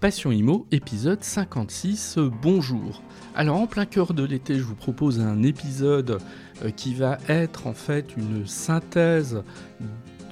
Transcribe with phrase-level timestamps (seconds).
[0.00, 3.02] Passion Imo, épisode 56, bonjour.
[3.34, 6.16] Alors en plein cœur de l'été, je vous propose un épisode
[6.64, 9.42] euh, qui va être en fait une synthèse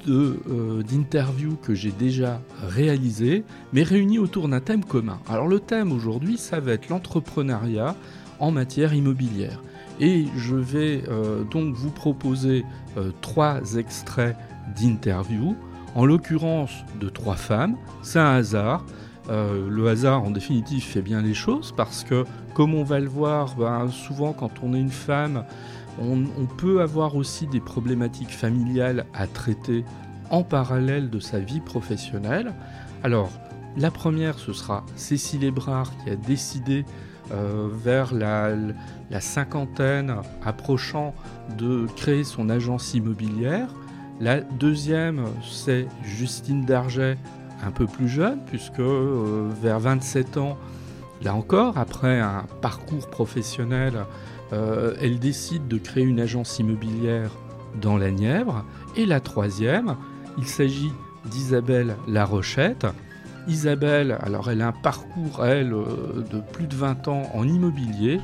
[0.08, 3.44] euh, d'interviews que j'ai déjà réalisées,
[3.74, 5.20] mais réunies autour d'un thème commun.
[5.28, 7.94] Alors le thème aujourd'hui, ça va être l'entrepreneuriat
[8.38, 9.62] en matière immobilière.
[10.00, 12.64] Et je vais euh, donc vous proposer
[13.20, 14.34] trois extraits
[14.80, 15.56] d'interviews,
[15.94, 17.76] en l'occurrence de trois femmes.
[18.00, 18.86] C'est un hasard.
[19.28, 22.24] Euh, le hasard, en définitive, fait bien les choses parce que,
[22.54, 25.44] comme on va le voir, ben, souvent quand on est une femme,
[26.00, 29.84] on, peut avoir aussi des problématiques familiales à traiter
[30.30, 32.54] en parallèle de sa vie professionnelle.
[33.02, 33.30] Alors,
[33.76, 36.84] la première, ce sera Cécile Ebrard qui a décidé
[37.32, 38.50] euh, vers la,
[39.10, 41.14] la, cinquantaine approchant
[41.58, 43.68] de créer son agence immobilière.
[44.20, 47.18] La deuxième, c'est Justine Darget
[47.64, 50.56] un peu plus jeune, puisque euh, vers 27 ans,
[51.22, 54.04] là encore, après un parcours professionnel,
[54.52, 57.30] euh, elle décide de créer une agence immobilière
[57.80, 58.64] dans la Nièvre.
[58.96, 59.96] Et la troisième,
[60.38, 60.92] il s'agit
[61.26, 62.86] d'Isabelle Larochette.
[63.46, 68.20] Isabelle, alors elle a un parcours, elle, euh, de plus de 20 ans en immobilier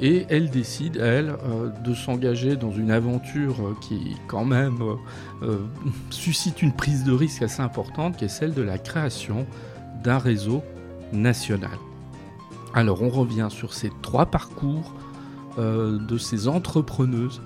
[0.00, 4.78] et elle décide, elle, euh, de s'engager dans une aventure euh, qui, quand même,
[5.42, 5.58] euh,
[6.10, 9.46] suscite une prise de risque assez importante, qui est celle de la création
[10.02, 10.62] d'un réseau
[11.12, 11.78] national.
[12.74, 14.94] Alors, on revient sur ces trois parcours
[15.56, 17.40] de ces entrepreneuses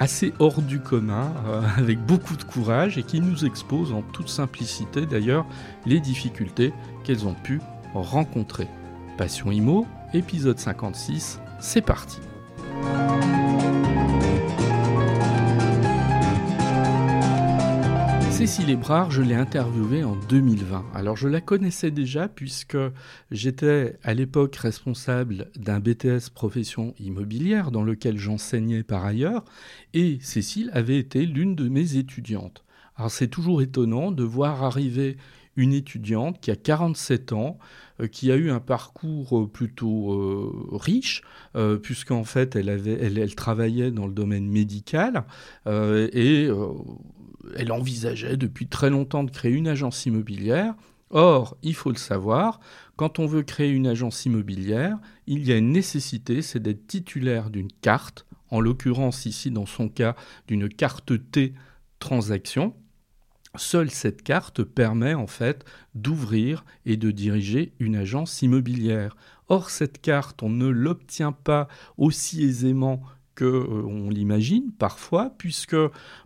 [0.00, 1.32] assez hors du commun,
[1.76, 5.46] avec beaucoup de courage et qui nous exposent en toute simplicité d'ailleurs
[5.86, 6.72] les difficultés
[7.04, 7.60] qu'elles ont pu
[7.94, 8.66] rencontrer.
[9.16, 12.18] Passion Imo, épisode 56, c'est parti.
[18.30, 20.84] Cécile Ebrard, je l'ai interviewée en 2020.
[20.94, 22.76] Alors je la connaissais déjà puisque
[23.30, 29.44] j'étais à l'époque responsable d'un BTS profession immobilière dans lequel j'enseignais par ailleurs
[29.94, 32.64] et Cécile avait été l'une de mes étudiantes.
[32.96, 35.16] Alors c'est toujours étonnant de voir arriver
[35.56, 37.58] une étudiante qui a 47 ans,
[38.00, 41.22] euh, qui a eu un parcours euh, plutôt euh, riche,
[41.82, 45.24] puisqu'en fait elle, elle, travaillait dans le domaine médical
[45.66, 46.48] et
[47.56, 50.74] elle envisageait depuis très longtemps de créer une agence immobilière.
[51.10, 52.58] Or, il faut le savoir,
[52.96, 54.96] quand on veut créer une agence immobilière,
[55.26, 59.90] il y a une nécessité, c'est d'être titulaire d'une carte, en l'occurrence ici dans son
[59.90, 61.52] cas d'une carte T
[61.98, 62.74] transaction,
[63.56, 65.64] Seule cette carte permet en fait
[65.94, 69.14] d'ouvrir et de diriger une agence immobilière.
[69.48, 71.68] Or, cette carte, on ne l'obtient pas
[71.98, 73.02] aussi aisément
[73.34, 75.76] que euh, on l'imagine parfois, puisque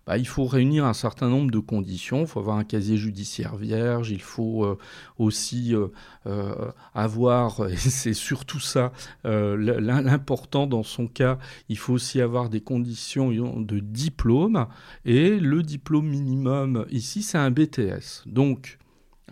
[0.06, 2.20] bah, il faut réunir un certain nombre de conditions.
[2.22, 4.78] Il faut avoir un casier judiciaire vierge, il faut euh,
[5.18, 8.92] aussi euh, avoir, et c'est surtout ça
[9.24, 14.66] l'important dans son cas, il faut aussi avoir des conditions de diplôme,
[15.04, 18.24] et le diplôme minimum ici, c'est un BTS.
[18.26, 18.78] Donc,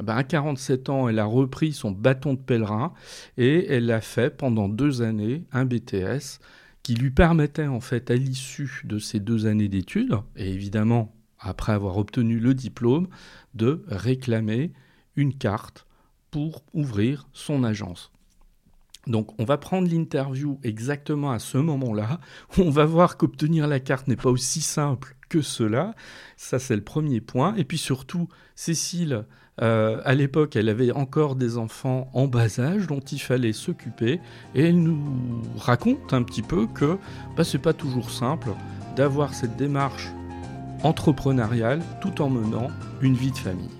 [0.02, 2.92] bah, à 47 ans, elle a repris son bâton de pèlerin
[3.36, 6.40] et elle a fait pendant deux années un BTS
[6.84, 11.72] qui lui permettait en fait à l'issue de ces deux années d'études, et évidemment après
[11.72, 13.08] avoir obtenu le diplôme,
[13.54, 14.72] de réclamer
[15.16, 15.86] une carte
[16.30, 18.12] pour ouvrir son agence.
[19.06, 22.20] Donc on va prendre l'interview exactement à ce moment-là,
[22.58, 25.94] on va voir qu'obtenir la carte n'est pas aussi simple que cela.
[26.36, 27.54] Ça c'est le premier point.
[27.56, 29.26] Et puis surtout, Cécile
[29.62, 34.20] euh, à l'époque, elle avait encore des enfants en bas âge dont il fallait s'occuper,
[34.54, 35.00] et elle nous
[35.58, 36.98] raconte un petit peu que
[37.36, 38.50] bah, c'est pas toujours simple
[38.96, 40.10] d'avoir cette démarche
[40.82, 42.68] entrepreneuriale tout en menant
[43.00, 43.70] une vie de famille.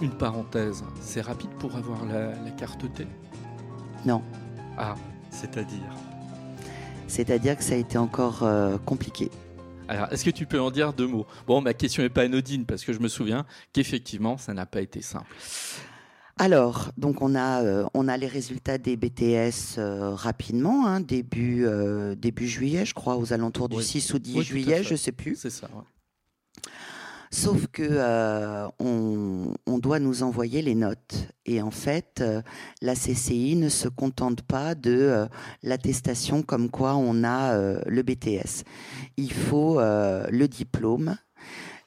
[0.00, 3.06] une, parenthèse, c'est rapide pour avoir la, la carte T?
[4.04, 4.22] Non.
[4.76, 4.94] Ah,
[5.30, 5.92] c'est-à-dire?
[7.08, 9.30] C'est-à-dire que ça a été encore euh, compliqué.
[9.88, 11.26] Alors, est-ce que tu peux en dire deux mots?
[11.46, 14.80] Bon, ma question n'est pas anodine parce que je me souviens qu'effectivement, ça n'a pas
[14.80, 15.32] été simple.
[16.38, 21.66] Alors, donc on a euh, on a les résultats des BTS euh, rapidement, hein, début
[22.16, 25.36] début juillet, je crois, aux alentours du 6 ou 10 juillet, je sais plus.
[25.36, 25.68] C'est ça.
[27.30, 31.28] Sauf que euh, on, doit nous envoyer les notes.
[31.44, 32.42] Et en fait, euh,
[32.82, 35.26] la CCI ne se contente pas de euh,
[35.62, 37.56] l'attestation comme quoi on a
[37.86, 38.64] le BTS.
[39.16, 41.16] Il faut le diplôme.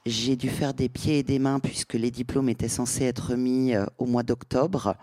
[0.10, 3.74] J'ai dû faire des pieds et des mains puisque les diplômes étaient censés être remis
[3.98, 4.96] au mois d'octobre.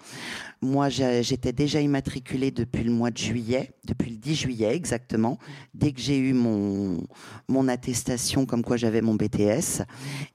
[0.62, 5.38] Moi, j'étais déjà immatriculée depuis le mois de juillet, depuis le 10 juillet exactement,
[5.74, 7.06] dès que j'ai eu mon,
[7.48, 9.82] mon attestation comme quoi j'avais mon BTS.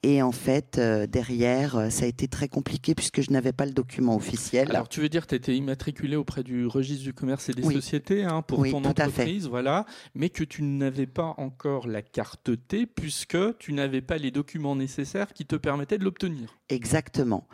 [0.02, 3.66] Et en fait, euh, derrière, euh, ça a été très compliqué puisque je n'avais pas
[3.66, 4.70] le document officiel.
[4.70, 7.62] Alors, tu veux dire que tu étais immatriculé auprès du registre du commerce et des
[7.62, 12.86] sociétés hein, pour ton entreprise, voilà, mais que tu n'avais pas encore la carte T
[12.86, 16.58] puisque tu n'avais pas les documents nécessaires qui te permettaient de l'obtenir.
[16.68, 17.46] Exactement.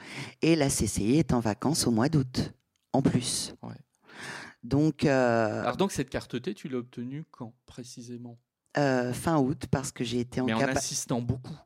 [0.43, 2.53] Et la CCI est en vacances au mois d'août,
[2.93, 3.55] en plus.
[4.63, 8.39] Donc, euh, Alors donc cette carte T, tu l'as obtenue quand précisément?
[8.77, 10.47] euh, Fin août, parce que j'ai été en...
[10.47, 11.57] Mais en insistant beaucoup.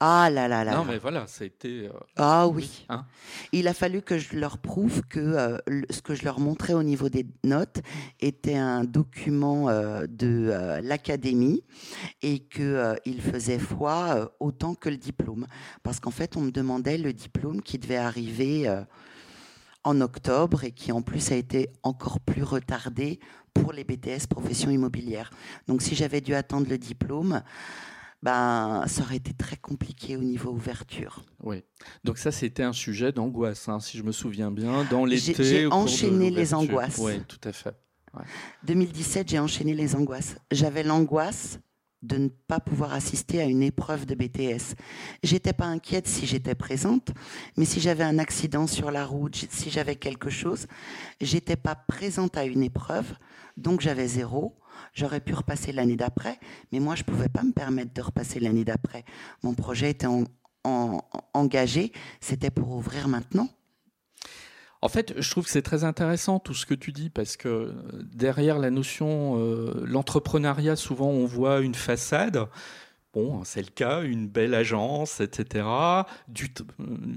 [0.00, 0.76] Ah là là là.
[0.76, 1.88] Non, mais voilà, ça a été.
[1.88, 2.86] Euh, ah oui.
[2.88, 3.06] Hein.
[3.52, 5.58] Il a fallu que je leur prouve que
[5.90, 7.80] ce que je leur montrais au niveau des notes
[8.20, 11.62] était un document de l'académie
[12.22, 15.46] et qu'il faisait foi autant que le diplôme.
[15.82, 18.68] Parce qu'en fait, on me demandait le diplôme qui devait arriver
[19.84, 23.18] en octobre et qui en plus a été encore plus retardé
[23.54, 25.30] pour les BTS profession immobilière.
[25.66, 27.42] Donc si j'avais dû attendre le diplôme,
[28.22, 31.24] ben, ça aurait été très compliqué au niveau ouverture.
[31.42, 31.64] Oui.
[32.04, 35.42] Donc ça, c'était un sujet d'angoisse, hein, si je me souviens bien, dans l'été.
[35.42, 36.98] J'ai enchaîné les angoisses.
[36.98, 37.74] Oui, tout à fait.
[38.64, 40.36] 2017, j'ai enchaîné les angoisses.
[40.50, 41.58] J'avais l'angoisse
[42.02, 44.74] de ne pas pouvoir assister à une épreuve de BTS.
[45.22, 47.12] J'étais pas inquiète si j'étais présente,
[47.56, 50.66] mais si j'avais un accident sur la route, si j'avais quelque chose,
[51.20, 53.14] j'étais pas présente à une épreuve,
[53.56, 54.58] donc j'avais zéro.
[54.94, 56.38] J'aurais pu repasser l'année d'après,
[56.72, 59.04] mais moi je pouvais pas me permettre de repasser l'année d'après.
[59.42, 60.08] Mon projet était
[61.34, 63.48] engagé, c'était pour ouvrir maintenant.
[64.82, 67.48] En fait, je trouve que c'est très intéressant tout ce que tu dis parce que
[67.48, 67.72] euh,
[68.12, 72.48] derrière la notion, euh, l'entrepreneuriat, souvent on voit une façade.
[73.14, 75.66] Bon, c'est le cas, une belle agence, etc.,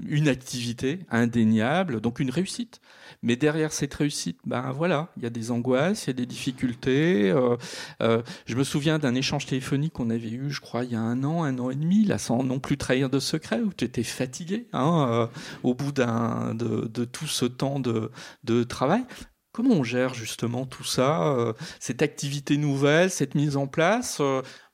[0.06, 2.82] une activité indéniable, donc une réussite.
[3.22, 6.26] Mais derrière cette réussite, ben voilà, il y a des angoisses, il y a des
[6.26, 7.30] difficultés.
[7.30, 7.56] Euh,
[8.02, 11.00] euh, je me souviens d'un échange téléphonique qu'on avait eu, je crois, il y a
[11.00, 13.86] un an, un an et demi, là, sans non plus trahir de secret, où tu
[13.86, 15.26] étais fatigué hein, euh,
[15.62, 19.04] au bout d'un, de, tout ce temps de, travail.
[19.52, 24.20] Comment on gère justement tout ça, cette activité nouvelle, cette mise en place,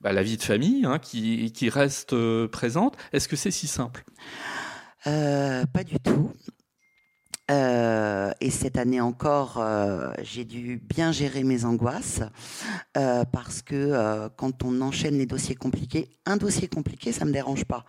[0.02, 4.04] bah, la vie de famille hein, qui, reste euh, présente Est-ce que c'est si simple?
[5.04, 6.32] Pas du tout.
[8.42, 9.64] Et cette année encore,
[10.22, 12.20] j'ai dû bien gérer mes angoisses
[12.94, 17.84] parce que quand on enchaîne les dossiers compliqués, un dossier compliqué, ça me dérange pas.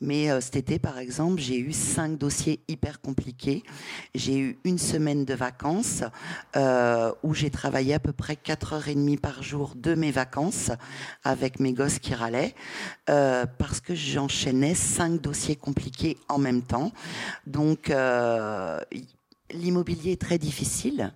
[0.00, 3.64] Mais euh, cet été, par exemple, j'ai eu cinq dossiers hyper compliqués.
[4.14, 6.04] J'ai eu une semaine de vacances
[6.56, 10.12] euh, où j'ai travaillé à peu près 4 heures et demie par jour de mes
[10.12, 10.70] vacances
[11.24, 12.54] avec mes gosses qui râlaient
[13.10, 16.92] euh, parce que j'enchaînais cinq dossiers compliqués en même temps.
[17.46, 17.90] Donc,
[19.52, 21.12] l'immobilier est très difficile.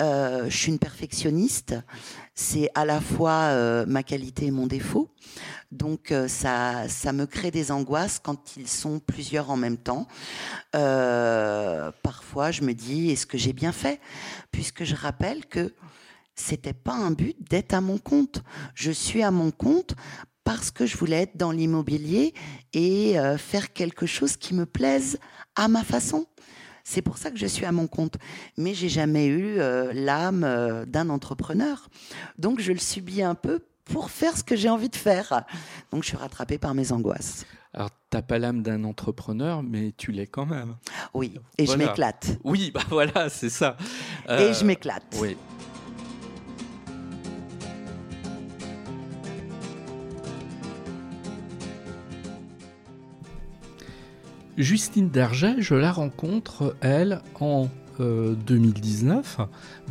[0.00, 1.74] je suis une perfectionniste.
[2.34, 5.10] C'est à la fois ma qualité et mon défaut.
[5.70, 10.06] Donc euh, ça, ça me crée des angoisses quand ils sont plusieurs en même temps.
[10.74, 14.00] Euh, parfois, je me dis, est-ce que j'ai bien fait?
[14.50, 15.74] Puisque je rappelle que
[16.34, 18.42] c'était pas un but d'être à mon compte.
[18.74, 19.94] Je suis à mon compte
[20.44, 22.32] parce que je voulais être dans l'immobilier
[22.72, 25.18] et euh, faire quelque chose qui me plaise
[25.54, 26.26] à ma façon.
[26.88, 28.16] C'est pour ça que je suis à mon compte.
[28.56, 29.58] Mais j'ai jamais eu
[29.92, 31.88] l'âme d'un entrepreneur.
[32.38, 35.44] Donc je le subis un peu pour faire ce que j'ai envie de faire.
[35.92, 37.44] Donc je suis rattrapée par mes angoisses.
[37.74, 40.76] Alors, t'as pas l'âme d'un entrepreneur, mais tu l'es quand même.
[41.12, 42.38] Oui, et je m'éclate.
[42.42, 43.76] Oui, bah voilà, c'est ça.
[44.26, 45.14] et je m'éclate.
[45.20, 45.36] Oui.
[54.58, 57.68] Justine Darget, je la rencontre, elle, en
[58.00, 59.38] 2019.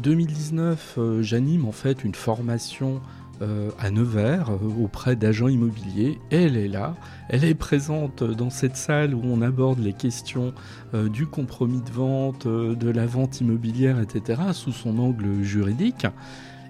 [0.02, 3.02] 2019, euh, j'anime en fait une formation
[3.44, 6.18] euh, à Nevers euh, auprès d'agents immobiliers.
[6.32, 6.96] elle est là,
[7.30, 10.56] elle est présente dans cette salle où on aborde les questions
[10.96, 16.08] euh, du compromis de vente, de la vente immobilière, etc., sous son angle juridique.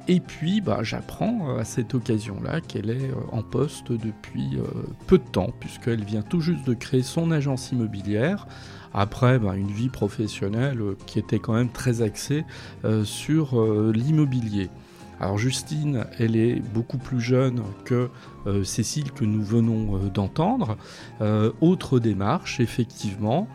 [0.08, 4.58] Et puis, bah, j'apprends à cette occasion-là qu'elle est en poste depuis
[5.06, 8.48] peu de temps, puisqu'elle vient tout juste de créer son agence immobilière,
[8.94, 12.46] après bah, une vie professionnelle qui était quand même très axée
[13.04, 13.62] sur
[13.92, 14.70] l'immobilier.
[15.20, 18.10] Alors Justine, elle est beaucoup plus jeune que
[18.46, 20.78] euh, Cécile que nous venons euh, d'entendre.
[21.22, 23.48] Euh, autre démarche, effectivement.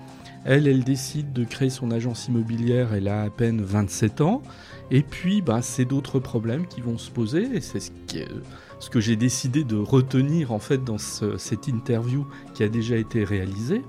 [0.45, 4.43] Elle, elle décide de créer son agence immobilière, elle a à peine 27 ans.
[4.91, 7.61] Et puis, bah, c'est d'autres problèmes qui vont se poser.
[7.61, 12.97] C'est ce, que j'ai décidé de retenir en fait dans cette interview qui a déjà
[12.97, 13.83] été réalisée.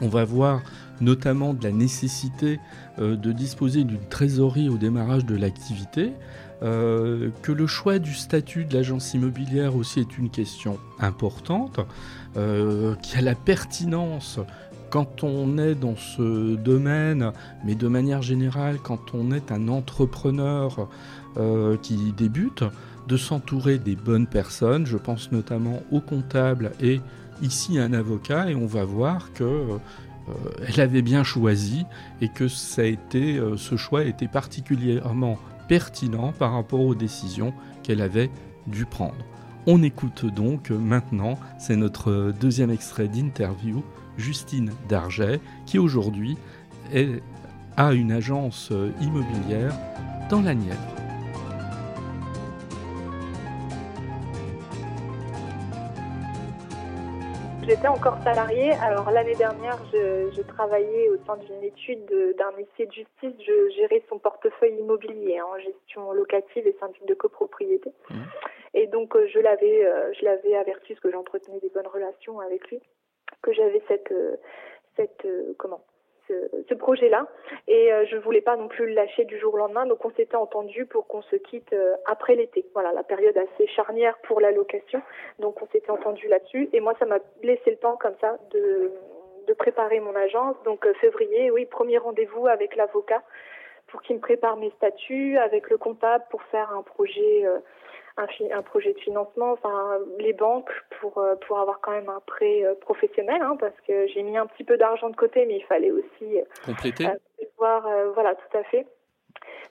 [0.00, 0.62] On va voir
[1.00, 2.58] notamment de la nécessité
[2.98, 6.12] de disposer d'une trésorerie au démarrage de l'activité,
[6.60, 11.80] que le choix du statut de l'agence immobilière aussi est une question importante,
[12.34, 14.40] qu'il y a la pertinence
[14.90, 17.32] quand on est dans ce domaine,
[17.64, 20.88] mais de manière générale, quand on est un entrepreneur
[21.36, 22.64] euh, qui débute,
[23.06, 24.86] de s'entourer des bonnes personnes.
[24.86, 27.00] Je pense notamment au comptable et
[27.42, 29.76] ici un avocat, et on va voir que euh,
[30.66, 31.86] elle avait bien choisi
[32.20, 38.30] et que euh, ce choix était particulièrement pertinent par rapport aux décisions qu'elle avait
[38.66, 39.24] dû prendre.
[39.70, 43.84] On écoute donc maintenant, c'est notre deuxième extrait d'interview
[44.16, 46.38] Justine Darget, qui aujourd'hui
[47.76, 48.72] a une agence
[49.02, 49.74] immobilière
[50.30, 51.07] dans la Nièvre.
[57.68, 58.72] J'étais encore salariée.
[58.80, 62.06] Alors l'année dernière, je, travaillais au sein d'une étude
[62.38, 63.34] d'un essai de justice.
[63.46, 67.92] Je gérais son portefeuille immobilier en gestion locative et syndic de copropriété.
[68.08, 68.14] Mmh.
[68.72, 72.66] Et donc je l'avais, euh, je l'avais averti parce que j'entretenais des bonnes relations avec
[72.70, 72.80] lui
[73.42, 74.36] que j'avais cette, euh,
[74.96, 75.84] cette euh, comment
[76.28, 77.26] ce, projet-là
[77.66, 79.86] et euh, je voulais pas non plus le lâcher du jour au lendemain.
[79.86, 81.74] Donc on s'était entendu pour qu'on se quitte
[82.06, 82.64] après l'été.
[82.74, 85.02] Voilà, la période assez charnière pour la location.
[85.38, 88.92] Donc on s'était entendu là-dessus et moi ça m'a laissé le temps comme ça de,
[89.48, 90.56] de préparer mon agence.
[90.64, 93.22] Donc février, oui, premier rendez-vous avec l'avocat
[93.88, 97.44] pour qu'il me prépare mes statuts, avec le comptable pour faire un projet
[98.18, 100.70] un, projet de financement, enfin les banques
[101.00, 104.36] pour euh, pour avoir quand même un prêt euh, professionnel, hein, parce que j'ai mis
[104.36, 107.08] un petit peu d'argent de côté, mais il fallait aussi euh, compléter.
[107.58, 108.86] voilà, tout à fait.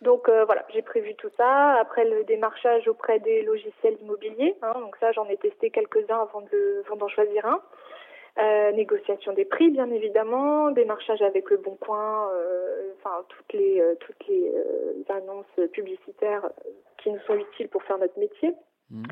[0.02, 1.74] Donc voilà, j'ai prévu tout ça.
[1.82, 6.42] Après le démarchage auprès des logiciels immobiliers, hein, donc ça j'en ai testé quelques-uns avant
[6.42, 7.62] de avant d'en choisir un.
[8.40, 13.82] Euh, négociation des prix, bien évidemment, démarchage avec le Bon Coin, euh, enfin toutes les
[13.82, 14.54] euh, toutes les
[15.10, 16.48] annonces publicitaires
[17.00, 18.54] qui nous sont utiles pour faire notre métier.
[18.92, 19.04] Mmh.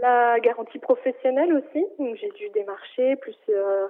[0.00, 3.36] La garantie professionnelle aussi, donc j'ai dû démarcher, plus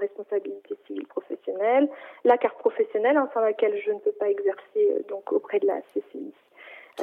[0.01, 1.89] responsabilité civile professionnelle,
[2.25, 5.81] la carte professionnelle hein, sans laquelle je ne peux pas exercer donc auprès de la
[5.95, 6.35] CCI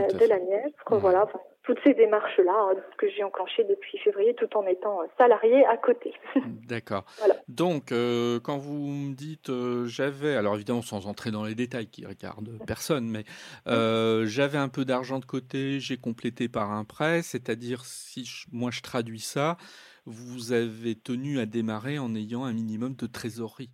[0.01, 4.57] de la Nièvre, voilà, enfin, toutes ces démarches-là hein, que j'ai enclenchées depuis février tout
[4.57, 6.13] en étant euh, salarié à côté.
[6.65, 7.03] D'accord.
[7.49, 11.87] Donc, euh, quand vous me dites euh, j'avais, alors évidemment sans entrer dans les détails
[11.87, 13.25] qui regardent personne, mais
[13.65, 18.81] j'avais un peu d'argent de côté, j'ai complété par un prêt, c'est-à-dire si moi je
[18.81, 19.57] traduis ça,
[20.05, 23.71] vous avez tenu à démarrer en ayant un minimum de trésorerie.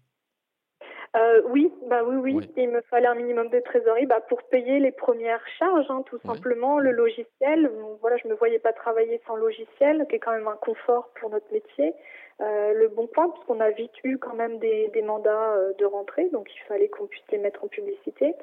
[1.15, 4.79] Euh, oui, bah oui, oui, Il me fallait un minimum de trésorerie bah, pour payer
[4.79, 6.79] les premières charges, hein, tout simplement.
[6.79, 10.55] Le logiciel, voilà, je me voyais pas travailler sans logiciel, qui est quand même un
[10.55, 11.93] confort pour notre métier.
[12.41, 15.85] Euh, le bon point, puisqu'on a vite eu quand même des, des mandats euh, de
[15.85, 18.33] rentrée, donc il fallait qu'on puisse les mettre en publicité.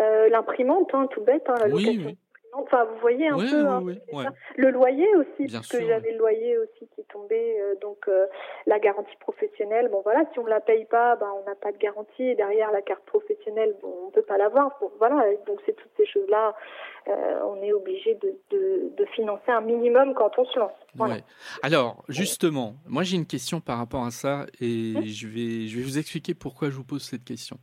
[0.00, 2.16] Euh, L'imprimante, hein, tout bête, hein, la location
[2.56, 3.82] Enfin, vous voyez un peu hein,
[4.56, 7.60] le loyer aussi, parce que j'avais le loyer aussi qui tombait.
[7.60, 8.26] Euh, donc euh,
[8.66, 11.78] la garantie professionnelle, bon voilà, si on la paye pas, ben on n'a pas de
[11.78, 12.22] garantie.
[12.22, 14.76] Et derrière la carte professionnelle, bon, on peut pas l'avoir.
[14.80, 16.54] Bon, voilà, donc c'est toutes ces choses-là.
[17.08, 20.72] Euh, on est obligé de, de, de, financer un minimum quand on se lance.
[20.94, 21.16] Voilà.
[21.62, 25.04] Alors justement, moi j'ai une question par rapport à ça et hum.
[25.04, 27.58] je vais je vais vous expliquer pourquoi je vous pose cette question.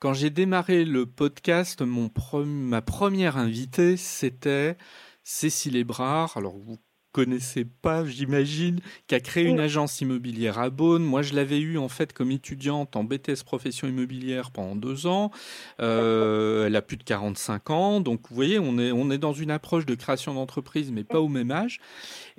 [0.00, 2.08] Quand j'ai démarré le podcast, mon
[2.46, 4.76] ma première invitée, c'était
[5.24, 6.36] Cécile Ebrard.
[6.36, 6.78] Alors, vous
[7.10, 8.78] connaissez pas, j'imagine,
[9.08, 11.02] qui a créé une agence immobilière à Beaune.
[11.02, 15.32] Moi, je l'avais eu en fait comme étudiante en BTS profession immobilière pendant deux ans.
[15.80, 19.32] Euh, elle a plus de 45 ans, donc vous voyez, on est on est dans
[19.32, 21.80] une approche de création d'entreprise, mais pas au même âge.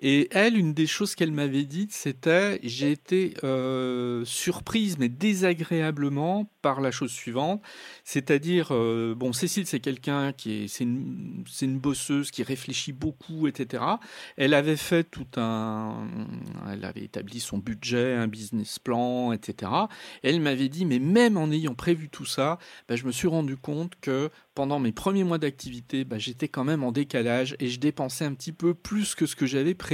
[0.01, 6.49] Et elle, une des choses qu'elle m'avait dites, c'était j'ai été euh, surprise, mais désagréablement
[6.61, 7.61] par la chose suivante,
[8.05, 12.93] c'est-à-dire euh, bon, Cécile, c'est quelqu'un qui est c'est une c'est une bosseuse qui réfléchit
[12.93, 13.83] beaucoup, etc.
[14.37, 16.07] Elle avait fait tout un,
[16.71, 19.71] elle avait établi son budget, un business plan, etc.
[20.23, 23.57] elle m'avait dit, mais même en ayant prévu tout ça, ben, je me suis rendu
[23.57, 27.79] compte que pendant mes premiers mois d'activité, ben, j'étais quand même en décalage et je
[27.79, 29.88] dépensais un petit peu plus que ce que j'avais prévu.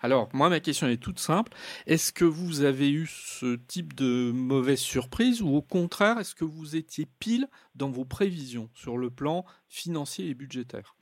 [0.00, 1.52] Alors, moi, ma question est toute simple.
[1.86, 6.44] Est-ce que vous avez eu ce type de mauvaise surprise ou au contraire, est-ce que
[6.44, 10.96] vous étiez pile dans vos prévisions sur le plan financier et budgétaire?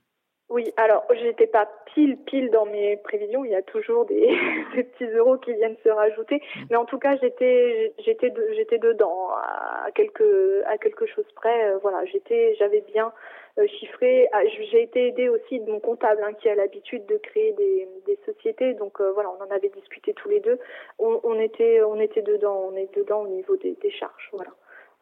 [0.53, 3.43] Oui, alors j'étais pas pile pile dans mes prévisions.
[3.43, 4.29] Il y a toujours des,
[4.75, 9.91] petits euros qui viennent se rajouter, mais en tout cas j'étais j'étais j'étais dedans à
[9.95, 11.71] quelque à quelque chose près.
[11.71, 13.15] Euh, voilà, j'étais j'avais bien
[13.59, 14.29] euh, chiffré.
[14.33, 17.89] Ah, j'ai été aidée aussi de mon comptable hein, qui a l'habitude de créer des,
[18.05, 18.75] des sociétés.
[18.75, 20.59] Donc euh, voilà, on en avait discuté tous les deux.
[20.99, 24.29] On, on était on était dedans, on est dedans au niveau des, des charges.
[24.33, 24.51] Voilà.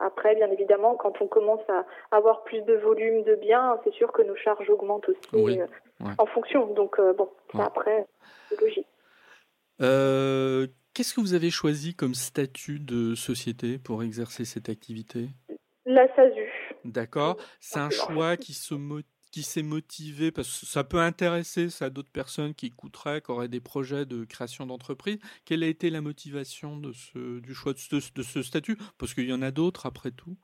[0.00, 1.84] Après, bien évidemment, quand on commence à
[2.16, 5.66] avoir plus de volume de biens, c'est sûr que nos charges augmentent aussi euh,
[6.18, 6.66] en fonction.
[6.74, 7.28] Donc, euh, bon,
[7.58, 8.06] après,
[8.48, 8.86] c'est logique.
[10.92, 15.28] Qu'est-ce que vous avez choisi comme statut de société pour exercer cette activité?
[15.86, 16.50] La SASU.
[16.84, 17.36] D'accord.
[17.60, 18.74] C'est un choix qui se
[19.30, 23.48] qui s'est motivé parce que ça peut intéresser ça d'autres personnes qui écouteraient, qui auraient
[23.48, 25.18] des projets de création d'entreprise.
[25.44, 28.76] Quelle a été la motivation de ce, du choix de ce statut?
[28.98, 30.36] Parce qu'il y en a d'autres après tout.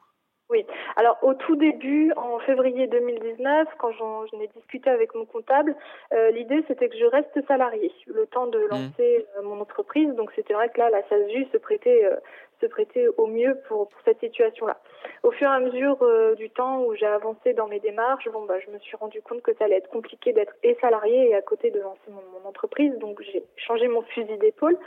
[0.48, 0.64] Oui.
[0.94, 5.74] Alors au tout début, en février 2019, quand j'en ai discuté avec mon comptable,
[6.12, 8.68] euh, l'idée c'était que je reste salarié le temps de mmh.
[8.70, 10.08] lancer euh, mon entreprise.
[10.14, 12.16] Donc c'était vrai que là, la SASU se prêtait euh,
[12.60, 14.78] se prêter au mieux pour, pour cette situation-là.
[15.22, 18.44] Au fur et à mesure euh, du temps où j'ai avancé dans mes démarches, bon,
[18.44, 21.34] bah, je me suis rendu compte que ça allait être compliqué d'être et salarié et
[21.34, 22.96] à côté de lancer mon, mon entreprise.
[22.98, 24.78] Donc j'ai changé mon fusil d'épaule.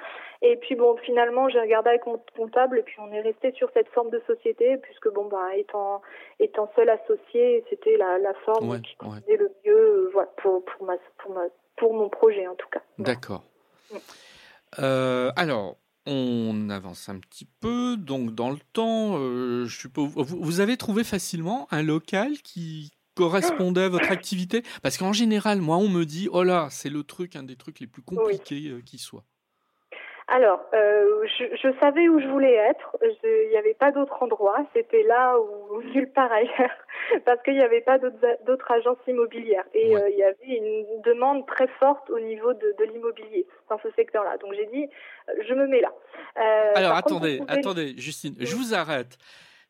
[0.42, 3.70] Et puis bon, finalement, j'ai regardé avec mon comptable et puis on est resté sur
[3.74, 6.02] cette forme de société puisque bon, bah, étant
[6.40, 10.86] étant seul associé, c'était la, la forme qui convenait le mieux, euh, voilà, pour pour
[10.86, 11.44] ma pour ma
[11.76, 12.82] pour mon projet en tout cas.
[12.98, 13.44] D'accord.
[14.80, 15.78] Euh, alors,
[16.10, 21.04] on avance un petit peu, donc dans le temps, euh, je suppose, vous, avez trouvé
[21.04, 24.64] facilement un local qui correspondait à votre activité?
[24.82, 27.80] Parce qu'en général, moi, on me dit, oh là, c'est le truc, un des trucs
[27.80, 29.24] les plus compliqués euh, qui soit.
[30.32, 32.98] Alors, euh, je, savais où je voulais être.
[33.24, 34.64] Il n'y avait pas d'autre endroit.
[34.76, 36.78] C'était là ou nulle part ailleurs,
[37.26, 39.66] parce qu'il n'y avait pas d'autres agences immobilières.
[39.74, 43.90] Et euh, il y avait une demande très forte au niveau de, l'immobilier dans ce
[43.96, 44.38] secteur-là.
[44.38, 44.88] Donc j'ai dit,
[45.30, 45.94] euh, je me mets là.
[46.76, 49.18] Alors attendez, attendez, Justine, je vous arrête.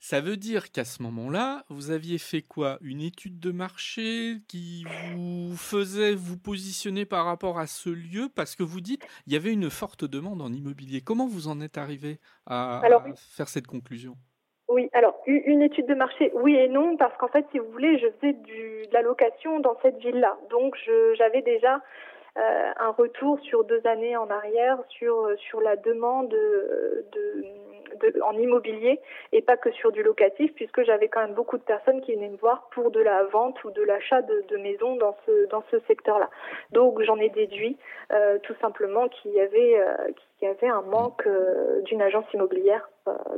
[0.02, 2.78] Ça veut dire qu'à ce moment-là, vous aviez fait quoi?
[2.82, 8.30] Une étude de marché qui vous faisait vous positionner par rapport à ce lieu?
[8.34, 11.02] Parce que vous dites il y avait une forte demande en immobilier.
[11.02, 12.82] Comment vous en êtes arrivé à,
[13.36, 14.16] faire cette conclusion?
[14.70, 17.98] Oui, alors une étude de marché, oui et non, parce qu'en fait, si vous voulez,
[18.00, 20.38] je faisais du, de la location dans cette ville-là.
[20.50, 20.76] Donc,
[21.18, 21.82] j'avais déjà
[22.38, 26.34] euh, un retour sur deux années en arrière sur, sur la demande
[28.02, 29.00] de, en immobilier
[29.32, 32.30] et pas que sur du locatif, puisque j'avais quand même beaucoup de personnes qui venaient
[32.30, 35.64] me voir pour de la vente ou de l'achat de, de maisons dans ce dans
[35.72, 36.30] ce secteur-là.
[36.72, 37.78] Donc j'en ai déduit
[38.12, 42.26] euh, tout simplement qu'il y avait euh, qu'il y avait un manque euh, d'une agence
[42.34, 42.90] immobilière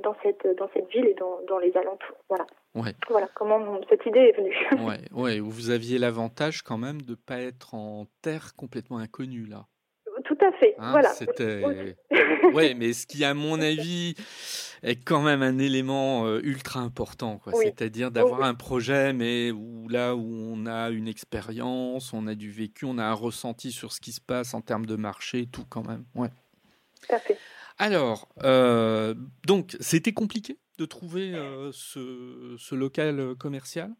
[0.04, 2.18] dans cette dans cette ville et dans, dans les alentours.
[2.30, 2.46] Voilà.
[3.10, 4.56] Voilà comment cette idée est venue.
[4.86, 9.66] ouais, ouais, vous aviez l'avantage quand même de pas être en terre complètement inconnue là.
[10.32, 10.76] Tout à fait.
[10.78, 11.14] Hein, voilà.
[12.54, 14.16] Oui, mais ce qui, à mon avis,
[14.84, 17.54] est quand même un élément euh, ultra important, quoi.
[17.54, 22.50] C'est-à-dire d'avoir un projet, mais où là où on a une expérience, on a du
[22.50, 25.66] vécu, on a un ressenti sur ce qui se passe en termes de marché, tout
[25.70, 26.06] quand même.
[26.16, 26.30] Ouais.
[27.02, 27.38] Tout à fait.
[27.78, 29.14] Alors, euh,
[29.46, 33.92] donc, c'était compliqué de trouver euh, ce, ce, local commercial?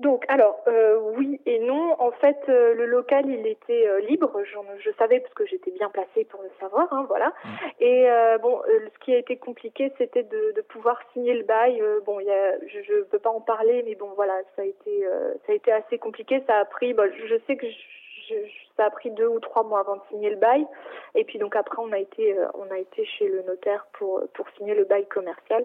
[0.00, 1.94] Donc, alors, euh, oui et non.
[2.00, 4.42] En fait, euh, le local, il était euh, libre.
[4.44, 7.28] Je savais parce que j'étais bien placée pour le savoir, hein, voilà.
[7.28, 7.48] Mmh.
[7.80, 8.06] Et
[8.42, 11.80] bon, ce qui a été compliqué, c'était de, de, pouvoir signer le bail.
[12.04, 15.06] bon, y a, je ne peux pas en parler, mais bon, voilà, ça a été,
[15.46, 16.42] ça a été assez compliqué.
[16.46, 16.92] Ça a pris.
[16.92, 17.76] Bon, je sais que je,
[18.76, 20.66] ça a pris deux ou trois mois avant de signer le bail.
[21.14, 24.46] Et puis donc après, on a été, on a été chez le notaire pour pour
[24.56, 25.64] signer le bail commercial.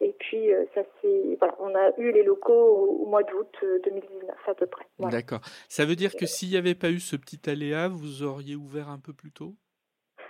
[0.00, 4.28] Et puis, euh, ça c'est, voilà, on a eu les locaux au, mois d'août 2019
[4.30, 4.84] euh, à peu près.
[4.98, 5.40] D'accord.
[5.68, 8.90] Ça veut dire que s'il n'y avait pas eu ce petit aléa, vous auriez ouvert
[8.90, 9.54] un peu plus tôt?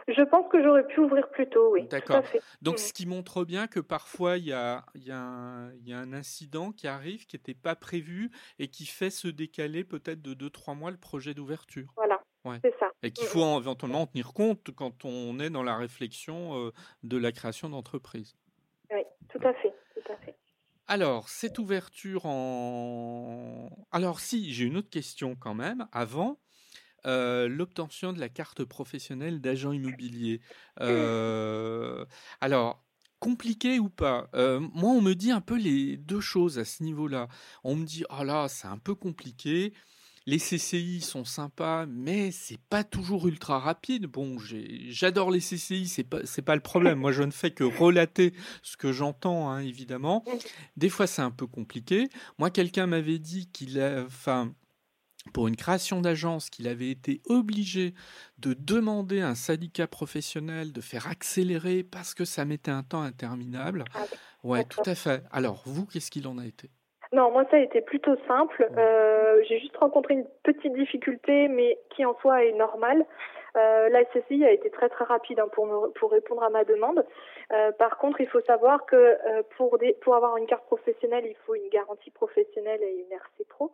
[0.09, 1.87] Je pense que j'aurais pu ouvrir plus tôt, oui.
[1.89, 2.23] D'accord.
[2.63, 2.79] Donc, mm.
[2.79, 6.73] ce qui montre bien que parfois, il y a, y, a y a, un incident
[6.73, 10.91] qui arrive, qui n'était pas prévu et qui fait se décaler peut-être de 2-3 mois
[10.91, 11.93] le projet d'ouverture.
[11.97, 12.21] Voilà.
[12.63, 12.93] C'est ça.
[13.03, 13.63] Et qu'il mm, faut mm.
[13.63, 18.37] éventuellement en tenir compte quand on est dans la réflexion euh, de la création d'entreprise.
[18.93, 20.37] Oui, tout à fait, tout à fait.
[20.87, 23.69] Alors, cette ouverture en...
[23.91, 26.39] Alors si, j'ai une autre question quand même, avant.
[27.07, 30.41] Euh, l'obtention de la carte professionnelle d'agent immobilier.
[30.81, 32.05] Euh,
[32.41, 32.85] alors,
[33.21, 34.29] compliqué ou pas?
[34.35, 37.29] Euh, Moi, on me dit un peu les deux choses à ce niveau-là.
[37.65, 39.73] On me dit, oh là, c'est un peu compliqué.
[40.29, 44.07] Les CCI sont sympas, mais c'est pas toujours ultra rapide.
[44.07, 44.39] Bon,
[44.89, 46.99] j'adore les CCI, c'est pas c'est pas le problème.
[46.99, 48.33] Moi, je ne fais que relater
[48.65, 50.25] ce que j'entends, hein, évidemment.
[50.77, 52.09] Des fois, c'est un peu compliqué.
[52.39, 54.53] Moi, quelqu'un m'avait dit qu'il a, enfin,
[55.33, 57.95] pour une création d'agence, qu'il avait été obligé
[58.39, 63.03] de demander à un syndicat professionnel de faire accélérer parce que ça mettait un temps
[63.03, 63.85] interminable.
[63.95, 64.05] Ah
[64.45, 65.23] ouais, tout à fait.
[65.33, 66.71] Alors, vous, qu'est-ce qu'il en a été?
[67.13, 68.69] Non, moi ça a été plutôt simple.
[69.49, 73.05] J'ai juste rencontré une petite difficulté, mais qui en soi est normale.
[73.57, 77.05] Euh, la SSI a été très très rapide hein, pour, pour répondre à ma demande.
[77.53, 81.25] Euh, par contre, il faut savoir que euh, pour, des, pour avoir une carte professionnelle,
[81.27, 83.73] il faut une garantie professionnelle et une RC Pro.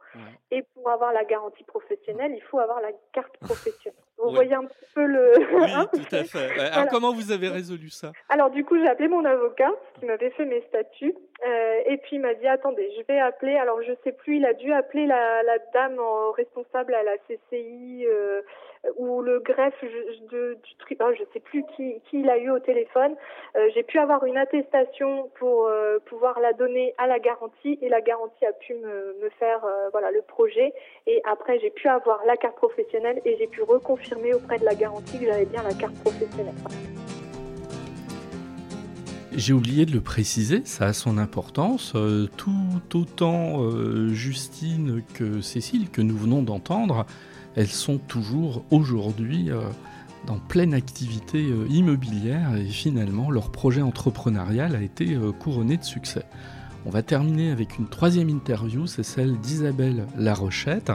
[0.50, 3.98] Et pour avoir la garantie professionnelle, il faut avoir la carte professionnelle.
[4.22, 5.32] Vous voyez un petit peu le.
[5.52, 6.60] Oui, hein tout à fait.
[6.72, 10.30] Alors, comment vous avez résolu ça Alors, du coup, j'ai appelé mon avocat qui m'avait
[10.30, 11.14] fait mes statuts.
[11.44, 13.56] Euh, et puis, il m'a dit attendez, je vais appeler.
[13.56, 15.98] Alors, je sais plus, il a dû appeler la, la dame
[16.36, 18.06] responsable à la CCI.
[18.06, 18.42] Euh,
[18.96, 19.80] ou le greffe
[20.32, 23.14] de, du oh, je sais plus qui, qui il a eu au téléphone.
[23.54, 25.70] Euh, j'ai pu avoir une attestation pour
[26.06, 30.10] pouvoir la donner à la garantie et la garantie a pu me, me faire voilà
[30.10, 30.74] le projet
[31.06, 34.74] et après j'ai pu avoir la carte professionnelle et j'ai pu reconfirmer auprès de la
[34.74, 36.54] garantie que j'avais bien la carte professionnelle.
[39.34, 41.94] J'ai oublié de le préciser, ça a son importance.
[42.36, 43.62] tout autant
[44.10, 47.06] Justine que Cécile, que nous venons d'entendre,
[47.56, 49.60] elles sont toujours aujourd'hui euh,
[50.26, 55.84] dans pleine activité euh, immobilière et finalement leur projet entrepreneurial a été euh, couronné de
[55.84, 56.24] succès.
[56.86, 60.92] On va terminer avec une troisième interview, c'est celle d'Isabelle Larochette.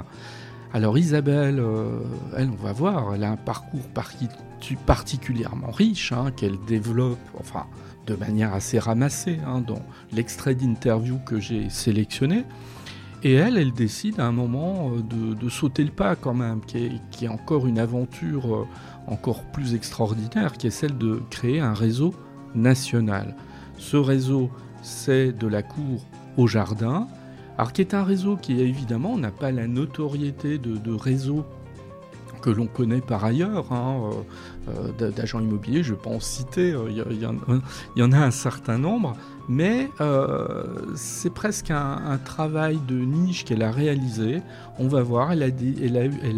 [0.74, 1.64] Alors Isabelle,
[2.36, 3.88] elle, on va voir, elle a un parcours
[4.86, 7.66] particulièrement riche, hein, qu'elle développe, enfin,
[8.06, 12.44] de manière assez ramassée, hein, dans l'extrait d'interview que j'ai sélectionné.
[13.24, 17.26] Et elle, elle décide à un moment euh, de, sauter le pas quand même, qui
[17.26, 18.68] est, encore une aventure euh,
[19.08, 22.14] encore plus extraordinaire, qui est celle de créer un réseau
[22.54, 23.36] national.
[23.78, 24.52] Ce réseau,
[24.82, 26.06] c'est de la cour
[26.38, 27.08] au jardin,
[27.58, 31.46] alors qui est un réseau qui évidemment n'a pas la notoriété de, réseau
[32.42, 34.12] que l'on connaît par ailleurs, hein,
[34.70, 36.96] euh, d'agents immobiliers, je ne vais pas en citer, il
[37.96, 39.16] y, en a un certain nombre,
[39.50, 40.64] mais euh,
[40.96, 44.42] c'est presque un, travail de niche qu'elle a réalisé.
[44.78, 45.44] On va voir, elle,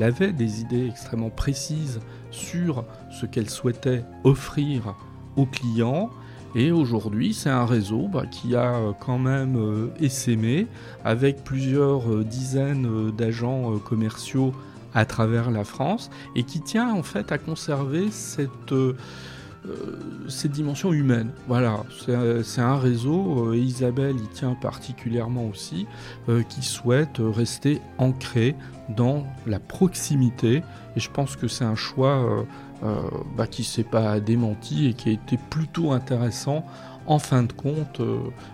[0.04, 2.00] avait des idées extrêmement précises
[2.32, 4.96] sur ce qu'elle souhaitait offrir
[5.36, 6.10] aux clients.
[6.56, 10.68] Et aujourd'hui, c'est un réseau bah, qui a euh, quand même euh, essaimé
[11.06, 14.54] avec plusieurs dizaines d'agents commerciaux
[14.94, 18.74] à travers la France et qui tient en fait à conserver cette
[19.68, 21.32] euh, cette dimension humaine.
[21.48, 21.84] Voilà,
[22.44, 25.86] c'est un réseau, euh, et Isabelle y tient particulièrement aussi,
[26.30, 28.56] euh, qui souhaite rester ancré
[28.96, 30.64] dans la proximité.
[30.96, 32.46] Et je pense que c'est un choix
[33.36, 36.66] bah, qui s'est pas démenti et qui a été plutôt intéressant.
[37.06, 38.02] En fin de compte,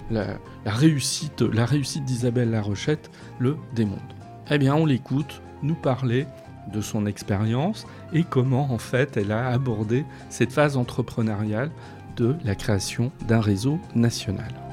[0.10, 4.02] la, la, réussite, la réussite d'Isabelle Larochette le démontre.
[4.50, 6.26] Eh bien, on l'écoute nous parler
[6.74, 11.72] de son expérience et comment en fait elle a abordé cette phase entrepreneuriale
[12.16, 14.65] de la création d'un réseau national.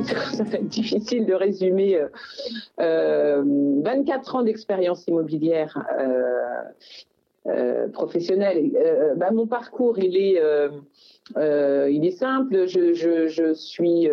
[0.32, 1.98] Ça va être difficile de résumer
[2.78, 3.42] 24 euh,
[3.84, 5.76] euh, ans d'expérience immobilière
[7.46, 8.70] euh, professionnelle.
[9.16, 10.40] Bah, mon parcours, il est
[11.36, 14.10] il est simple, je, je, je suis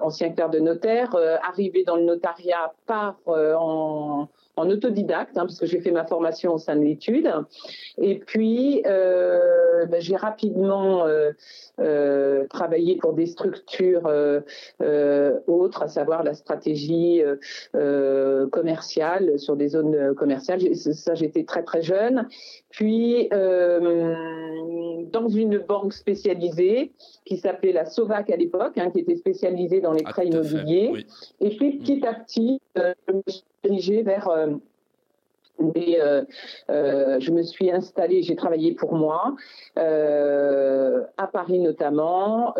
[0.00, 5.66] ancien clerc de notaire, arrivé dans le notariat par en, en, autodidacte, hein, parce que
[5.66, 7.30] j'ai fait ma formation au sein de l'étude.
[7.98, 11.06] Et puis, ben, j'ai rapidement
[12.48, 14.10] travaillé pour des structures
[15.46, 17.22] autres, à savoir la stratégie
[18.50, 20.60] commerciale sur des zones commerciales.
[20.74, 22.28] Ça, j'étais très très jeune.
[22.70, 26.92] Puis, dans une banque spécialisée,
[27.24, 31.06] qui s'appelait la Sovac à l'époque, hein, qui était spécialisée dans les ah, prêts immobiliers.
[31.40, 34.48] Et puis petit à petit, euh, je me suis dirigée vers euh,
[36.68, 39.36] euh, je me suis installée, j'ai travaillé pour moi,
[39.76, 42.54] à Paris notamment,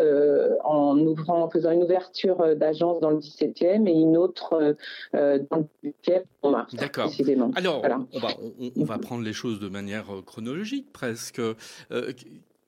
[0.63, 4.75] en ouvrant, en faisant une ouverture d'agence dans le 17e et une autre
[5.11, 6.73] dans le 8e en mars.
[6.75, 7.11] D'accord.
[7.55, 7.81] Alors,
[8.13, 8.29] on, va,
[8.77, 11.41] on, va, prendre les choses de manière chronologique presque.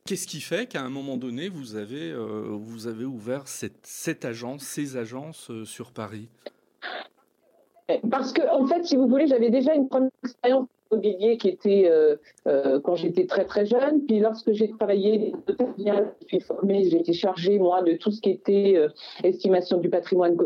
[0.07, 4.23] Qu'est-ce qui fait qu'à un moment donné, vous avez, euh, vous avez ouvert cette, cette,
[4.23, 6.29] agence, ces agences euh, sur Paris?
[8.09, 11.89] Parce que, en fait, si vous voulez, j'avais déjà une première expérience immobilier qui était
[11.89, 14.05] euh, quand j'étais très très jeune.
[14.05, 18.29] Puis lorsque j'ai travaillé, je suis formée, j'ai été chargée moi de tout ce qui
[18.31, 18.77] était
[19.23, 20.37] estimation du patrimoine,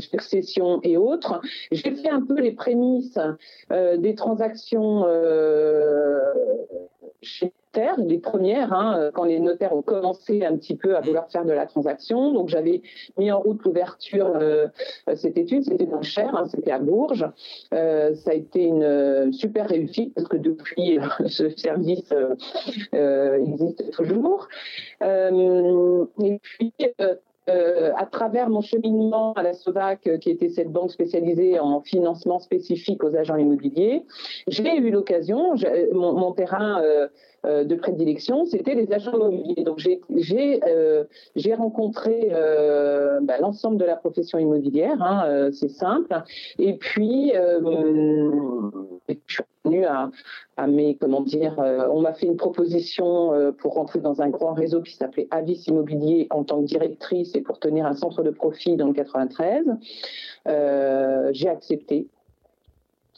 [0.00, 1.40] succession et autres.
[1.72, 3.18] J'ai fait un peu les prémices
[3.70, 5.04] des transactions
[7.22, 7.52] chez
[7.98, 11.44] les premières, hein, euh, quand les notaires ont commencé un petit peu à vouloir faire
[11.44, 12.32] de la transaction.
[12.32, 12.82] Donc j'avais
[13.18, 14.66] mis en route l'ouverture euh,
[15.08, 17.26] euh, cette étude, c'était dans Cher, hein, c'était à Bourges.
[17.70, 22.12] ça a été une super réussite parce que depuis ce service
[22.92, 24.48] existe toujours.
[25.00, 26.72] et puis
[27.48, 32.38] euh, à travers mon cheminement à la SOVAC, qui était cette banque spécialisée en financement
[32.38, 34.04] spécifique aux agents immobiliers,
[34.48, 35.54] j'ai eu l'occasion,
[35.92, 36.82] mon, mon, terrain
[37.44, 39.64] euh, de prédilection, c'était les agents immobiliers.
[39.64, 41.04] Donc j'ai euh,
[41.56, 46.22] rencontré euh, bah, l'ensemble de la profession immobilière, hein, c'est simple.
[46.58, 49.42] Et puis je suis
[49.86, 50.10] à,
[50.56, 54.82] à mes comment dire, on m'a fait une proposition pour rentrer dans un grand réseau
[54.82, 58.76] qui s'appelait Avis Immobilier en tant que directrice et pour tenir un centre de profit
[58.76, 59.64] dans le 93.
[61.32, 62.08] j'ai accepté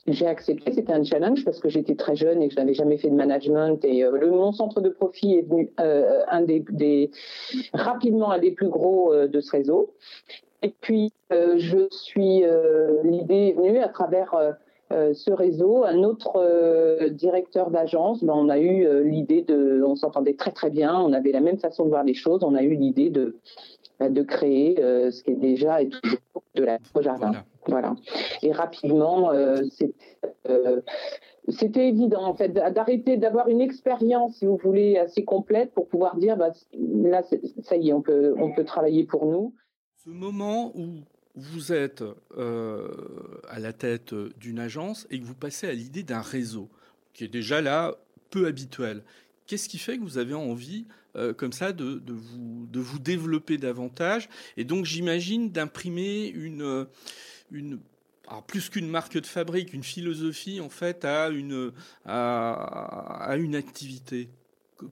[0.06, 2.96] j'ai accepté, c'était un challenge parce que j'étais très jeune et que je n'avais jamais
[2.96, 3.84] fait de management.
[3.84, 7.10] Et euh, le, mon centre de profit est venu euh, un des,
[7.72, 9.94] rapidement un des plus gros euh, de ce réseau.
[10.62, 12.42] Et puis, je suis,
[13.04, 14.34] l'idée est venue à travers
[14.90, 15.84] ce réseau.
[15.84, 20.98] Un autre directeur d'agence, ben, on a eu l'idée de, on s'entendait très très bien,
[20.98, 23.36] on avait la même façon de voir les choses, on a eu l'idée de,
[24.00, 26.20] de créer ce qui est déjà et toujours
[26.54, 27.32] de la jardin.
[27.68, 27.96] Voilà.
[28.42, 29.62] Et rapidement, euh,
[30.48, 30.80] euh,
[31.48, 36.16] c'était évident en fait d'arrêter d'avoir une expérience, si vous voulez, assez complète pour pouvoir
[36.16, 37.22] dire, bah, là,
[37.62, 39.54] ça y est, on peut, on peut travailler pour nous.
[40.04, 41.00] Ce moment où
[41.36, 42.02] vous êtes
[42.36, 42.88] euh,
[43.48, 46.68] à la tête d'une agence et que vous passez à l'idée d'un réseau,
[47.12, 47.94] qui est déjà là
[48.30, 49.02] peu habituel.
[49.46, 50.86] Qu'est-ce qui fait que vous avez envie,
[51.36, 54.28] comme ça, de, de, vous, de vous développer davantage?
[54.56, 56.86] Et donc, j'imagine d'imprimer une,
[57.52, 57.78] une
[58.46, 61.72] plus qu'une marque de fabrique, une philosophie en fait à une
[62.04, 64.28] à, une activité.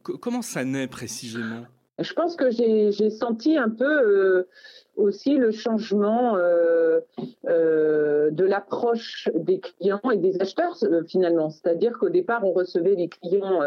[0.03, 1.67] comment ça naît précisément?
[1.99, 4.49] Je pense que j'ai senti un peu euh,
[4.97, 7.01] aussi le changement euh,
[7.49, 11.51] euh, de l'approche des clients et des acheteurs euh, finalement.
[11.51, 13.61] C'est-à-dire qu'au départ, on recevait les clients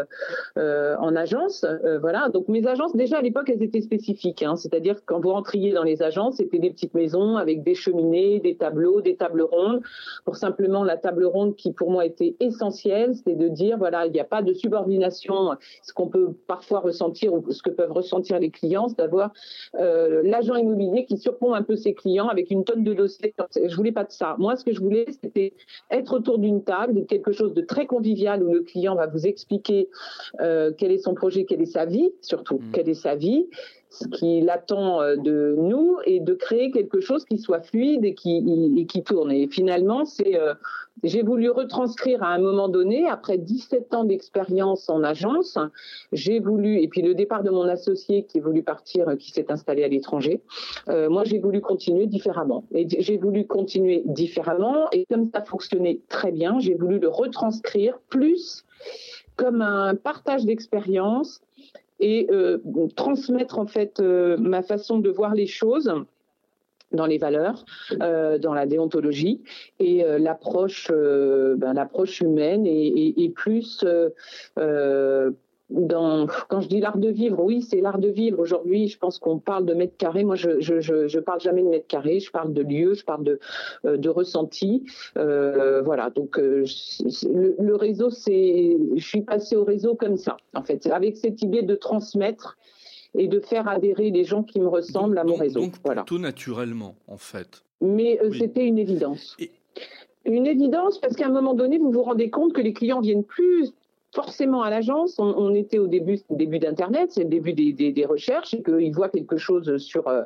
[0.56, 1.64] en agence.
[2.00, 2.28] Voilà.
[2.28, 4.42] Donc mes agences, déjà à l'époque, elles étaient spécifiques.
[4.42, 4.56] Hein.
[4.56, 8.40] C'est-à-dire que quand vous rentriez dans les agences, c'était des petites maisons avec des cheminées,
[8.40, 9.82] des tableaux, des tables rondes.
[10.24, 14.12] Pour simplement la table ronde qui pour moi était essentielle, c'était de dire voilà, il
[14.12, 15.50] n'y a pas de subordination.
[15.82, 19.32] Ce qu'on peut parfois ressentir ou ce que peuvent ressentir les clients, c'est d'avoir
[19.74, 23.34] l'agent immobilier qui surprend un peu ses clients avec une tonne de dossiers.
[23.54, 24.36] Je voulais pas de ça.
[24.38, 25.52] Moi, ce que je voulais, c'était
[25.90, 29.88] être autour d'une table, quelque chose de très convivial où le client va vous expliquer
[30.40, 32.70] euh, quel est son projet, quelle est sa vie, surtout mmh.
[32.72, 33.46] quelle est sa vie,
[33.98, 38.14] ce qu'il attend euh, de nous et de créer quelque chose qui soit fluide et
[38.14, 39.30] qui, tourne.
[39.30, 40.54] Et finalement, c'est, euh,
[41.02, 45.58] j'ai voulu retranscrire à un moment donné, après 17 ans d'expérience en agence,
[46.12, 49.50] j'ai voulu, et puis le départ de mon associé qui est voulu partir, qui s'est
[49.50, 50.40] installé à l'étranger,
[50.88, 52.64] euh, moi j'ai voulu continuer différemment.
[52.72, 57.98] Et j'ai voulu continuer différemment, et comme ça fonctionnait très bien, j'ai voulu le retranscrire
[58.08, 58.64] plus
[59.36, 61.40] comme un partage d'expérience
[62.00, 62.58] et euh,
[62.96, 65.92] transmettre en fait euh, ma façon de voir les choses
[66.90, 67.66] dans les valeurs,
[68.00, 69.42] euh, dans la déontologie
[69.78, 73.84] et l'approche, ben, l'approche humaine et, plus
[75.70, 78.38] dans, quand je dis l'art de vivre, oui, c'est l'art de vivre.
[78.38, 80.24] Aujourd'hui, je pense qu'on parle de mètres carrés.
[80.24, 82.20] Moi, je, je, je, je, parle jamais de mètres carrés.
[82.20, 83.38] Je parle de lieux, je parle de,
[83.84, 84.84] euh, de ressenti.
[85.16, 86.10] Euh, voilà.
[86.10, 86.64] Donc, euh,
[87.32, 91.42] le, le, réseau, c'est, je suis passée au réseau comme ça, en fait, avec cette
[91.42, 92.56] idée de transmettre
[93.14, 95.60] et de faire adhérer les gens qui me ressemblent à mon réseau.
[95.60, 96.02] Donc, voilà.
[96.04, 97.62] tout naturellement, en fait.
[97.80, 99.36] Mais euh, c'était une évidence.
[100.24, 103.24] Une évidence parce qu'à un moment donné, vous vous rendez compte que les clients viennent
[103.24, 103.72] plus
[104.14, 108.62] forcément à l'agence, on, était au début, début d'Internet, c'est le début des, recherches, et
[108.62, 110.22] qu'ils voient quelque chose sur, euh,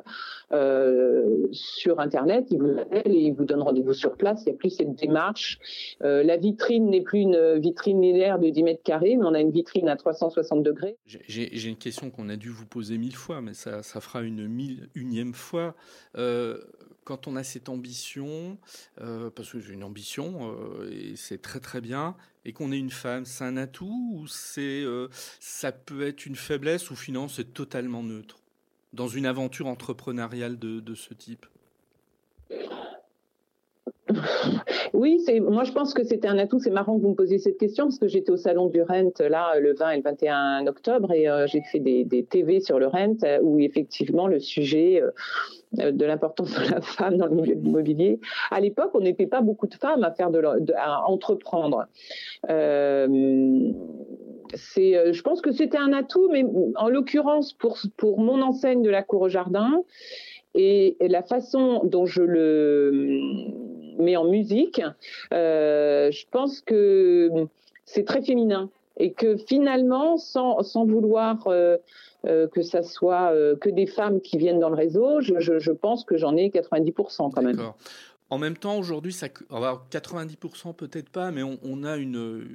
[0.53, 4.43] euh, sur Internet, ils vous appellent et ils vous donnent rendez-vous sur place.
[4.45, 5.59] Il n'y a plus cette démarche.
[6.03, 9.41] Euh, la vitrine n'est plus une vitrine linéaire de 10 mètres carrés, mais on a
[9.41, 10.97] une vitrine à 360 degrés.
[11.05, 14.89] J'ai une question qu'on a dû vous poser mille fois, mais ça, fera une mille
[14.95, 15.75] unième fois.
[17.03, 18.57] Quand on a cette ambition,
[19.01, 22.79] euh, parce que j'ai une ambition euh, et c'est très très bien, et qu'on est
[22.79, 25.07] une femme, c'est un atout ou c'est euh,
[25.39, 28.39] ça peut être une faiblesse ou finalement c'est totalement neutre
[28.93, 31.45] dans une aventure entrepreneuriale de, de ce type?
[34.93, 36.59] Oui, moi je pense que c'était un atout.
[36.59, 39.11] C'est marrant que vous me posiez cette question parce que j'étais au salon du Rent
[39.19, 42.79] là le 20 et le 21 octobre et euh, j'ai fait des, des, TV sur
[42.79, 45.01] le Rent euh, où effectivement le sujet
[45.79, 48.19] euh, de l'importance de la femme dans le milieu de l'immobilier.
[48.51, 50.41] À l'époque, on n'était pas beaucoup de femmes à faire de,
[50.75, 51.85] à entreprendre.
[54.55, 58.89] C'est, je pense que c'était un atout, mais en l'occurrence pour pour mon enseigne de
[58.89, 59.81] la cour au jardin
[60.53, 64.81] et la façon dont je le mais en musique,
[65.33, 67.29] euh, je pense que
[67.85, 68.69] c'est très féminin.
[68.97, 74.69] et que finalement, sans, sans vouloir que ça soit que des femmes qui viennent dans
[74.69, 77.59] le réseau, je, je, je pense que j'en ai 90% quand même.
[78.29, 82.47] En même temps, aujourd'hui, ça, 90% peut-être pas, mais on, a une,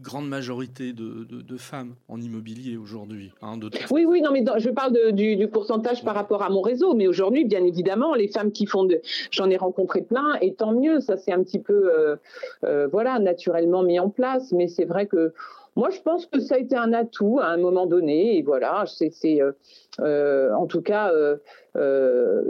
[0.00, 3.32] grande majorité de, femmes en immobilier aujourd'hui.
[3.42, 3.58] Hein,
[3.90, 7.44] oui, oui, non, mais je parle du, pourcentage par rapport à mon réseau, mais aujourd'hui,
[7.44, 11.16] bien évidemment, les femmes qui font de, j'en ai rencontré plein, et tant mieux, ça
[11.16, 12.16] c'est un petit peu, euh,
[12.64, 15.34] euh, voilà, naturellement mis en place, mais c'est vrai que
[15.76, 18.38] moi, je pense que ça a été un atout à un moment donné.
[18.38, 19.52] Et voilà, c'est, euh,
[20.00, 21.36] euh, en tout cas, euh,
[21.76, 22.42] euh,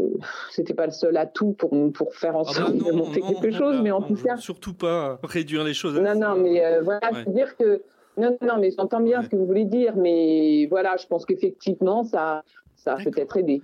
[0.51, 3.81] c'était pas le seul atout pour pour faire en ah sorte de monter quelque chose,
[3.83, 5.99] mais en tout cas, surtout pas réduire les choses.
[5.99, 7.83] Non, non, mais voilà, c'est dire que
[8.17, 12.05] non, non, mais j'entends bien ce que vous voulez dire, mais voilà, je pense qu'effectivement,
[12.05, 12.45] ça,
[12.77, 13.63] ça a peut-être aidé.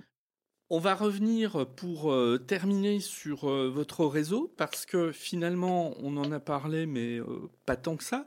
[0.73, 2.13] On va revenir pour
[2.47, 7.19] terminer sur votre réseau parce que finalement, on en a parlé, mais
[7.65, 8.25] pas tant que ça.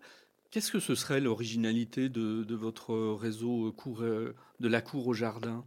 [0.55, 5.64] Qu'est-ce que ce serait l'originalité de, votre réseau cour, euh, de la cour au jardin?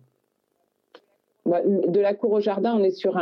[1.48, 3.14] De la cour au jardin, on est sur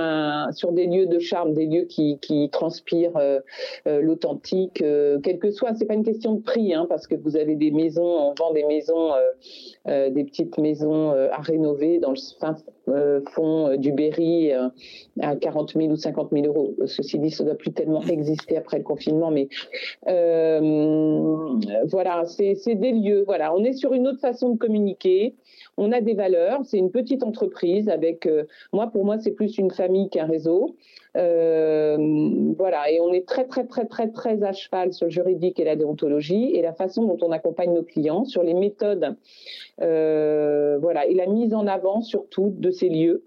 [0.72, 3.40] des lieux de charme, des lieux qui, transpirent euh,
[3.88, 4.84] euh, l'authentique,
[5.24, 5.74] quel que soit.
[5.76, 8.52] C'est pas une question de prix, hein, parce que vous avez des maisons, on vend
[8.54, 9.12] des maisons,
[9.86, 12.56] des petites maisons à rénover dans le fin
[13.34, 14.52] fond du Berry
[15.22, 16.76] à 40 000 ou 50 000 euros.
[16.86, 19.48] Ceci dit, ça doit plus tellement exister après le confinement, mais
[21.86, 23.24] voilà, c'est des lieux.
[23.26, 25.36] Voilà, on est sur une autre façon de communiquer.
[25.78, 26.62] On a des valeurs.
[26.64, 28.26] C'est une petite entreprise avec.
[28.26, 30.76] Euh, moi, pour moi, c'est plus une famille qu'un réseau.
[31.16, 31.98] Euh,
[32.58, 35.64] voilà, et on est très très très très très à cheval sur le juridique et
[35.64, 39.16] la déontologie et la façon dont on accompagne nos clients sur les méthodes,
[39.82, 43.24] euh, voilà, et la mise en avant surtout de ces lieux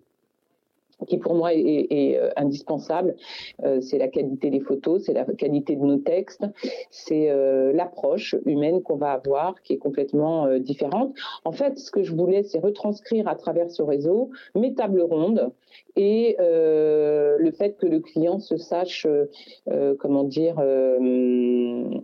[1.07, 3.15] qui pour moi est, euh, indispensable,
[3.65, 6.45] euh, c'est la qualité des photos, c'est la qualité de nos textes,
[6.91, 11.15] c'est euh, l'approche humaine qu'on va avoir qui est complètement différente.
[11.45, 15.53] En fait, ce que je voulais, c'est retranscrire à travers ce réseau mes tables rondes
[15.97, 19.07] et le fait que le client se sache,
[19.99, 20.59] comment dire,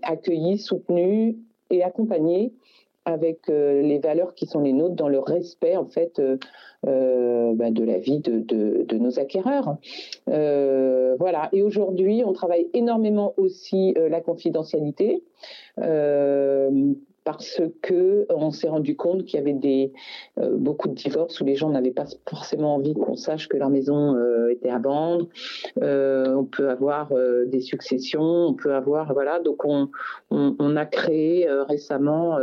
[0.02, 1.36] accueilli, soutenu
[1.70, 2.52] et accompagné
[3.04, 6.38] avec euh, les valeurs qui sont les nôtres dans le respect en fait euh,
[6.86, 9.76] euh bah, de la vie de, de, nos acquéreurs.
[10.26, 11.48] Voilà.
[11.52, 15.22] Et aujourd'hui, on travaille énormément aussi la confidentialité
[17.24, 19.92] parce que on s'est rendu compte qu'il y avait des
[20.38, 23.70] euh, beaucoup de divorces où les gens n'avaient pas forcément envie qu'on sache que leur
[23.70, 25.28] maison euh, était à vendre.
[25.82, 27.12] Euh, on peut avoir
[27.46, 29.40] des successions, on peut avoir voilà.
[29.40, 29.88] Donc on,
[30.30, 32.38] on, on a créé récemment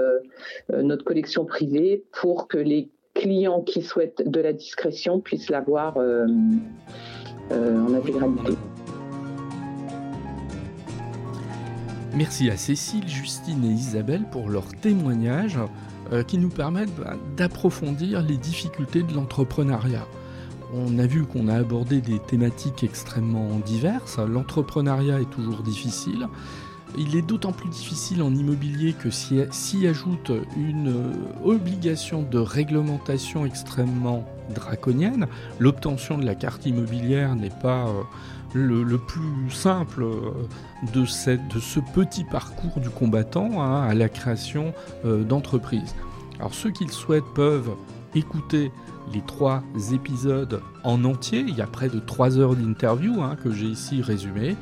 [0.70, 7.94] notre collection privée pour que les clients qui souhaitent de la discrétion puissent l'avoir en
[7.94, 8.54] intégralité.
[12.14, 15.60] Merci à Cécile, Justine et Isabelle pour leurs témoignages
[16.12, 20.06] euh, qui nous permettent bah, d'approfondir les difficultés de l'entrepreneuriat.
[20.74, 24.20] On a vu qu'on a abordé des thématiques extrêmement diverses.
[24.20, 26.28] L'entrepreneuriat est toujours difficile.
[26.98, 31.14] Il est d'autant plus difficile en immobilier que s'y ajoute une euh,
[31.46, 35.28] obligation de réglementation extrêmement draconienne.
[35.60, 37.88] L'obtention de la carte immobilière n'est pas
[38.54, 40.32] le, plus simple euh,
[40.94, 44.74] de, de, ce petit parcours du combattant hein, à la création
[45.06, 45.96] euh, d'entreprises.
[46.40, 47.72] Alors ceux qui le souhaitent peuvent
[48.16, 48.72] écouter
[49.14, 51.44] les trois épisodes en entier.
[51.48, 54.56] Il y a près de trois heures d'interview hein, que j'ai ici résumé.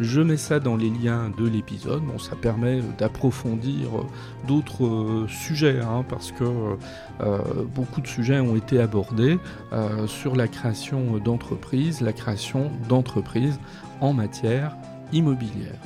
[0.00, 2.02] Je mets ça dans les liens de l'épisode.
[2.02, 4.02] Bon, ça permet d'approfondir euh,
[4.46, 6.44] d'autres euh, sujets, hein, parce que
[7.20, 7.38] euh,
[7.74, 9.38] beaucoup de sujets ont été abordés
[10.06, 13.58] sur la création d'entreprises, la création d'entreprises
[14.00, 14.76] en matière
[15.12, 15.78] immobilière.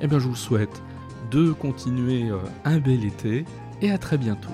[0.00, 0.82] Eh bien, je vous souhaite
[1.30, 2.30] de continuer
[2.64, 3.44] un bel été
[3.82, 4.50] et à très bientôt.